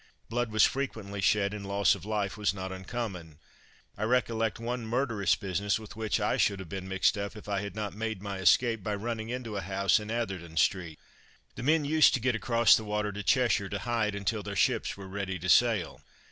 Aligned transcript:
Blood 0.29 0.51
was 0.51 0.65
frequently 0.65 1.21
shed, 1.21 1.53
and 1.53 1.63
loss 1.63 1.93
of 1.93 2.05
life 2.05 2.35
was 2.35 2.55
not 2.55 2.71
uncommon. 2.71 3.37
I 3.95 4.01
recollect 4.01 4.59
one 4.59 4.83
murderous 4.83 5.35
business 5.35 5.77
with 5.77 5.95
which 5.95 6.19
I 6.19 6.37
should 6.37 6.59
have 6.59 6.69
been 6.69 6.87
mixed 6.89 7.19
up 7.19 7.35
if 7.35 7.47
I 7.47 7.61
had 7.61 7.75
not 7.75 7.93
made 7.93 8.19
my 8.19 8.39
escape 8.39 8.81
by 8.81 8.95
running 8.95 9.29
into 9.29 9.57
a 9.57 9.61
house 9.61 9.99
in 9.99 10.09
Atherton 10.09 10.57
street. 10.57 10.97
The 11.53 11.61
men 11.61 11.85
used 11.85 12.15
to 12.15 12.19
get 12.19 12.33
across 12.33 12.75
the 12.75 12.83
water 12.83 13.11
to 13.11 13.21
Cheshire 13.21 13.69
to 13.69 13.77
hide 13.77 14.15
until 14.15 14.41
their 14.41 14.55
ships 14.55 14.97
were 14.97 15.07
ready 15.07 15.37
to 15.37 15.49
sail. 15.49 16.01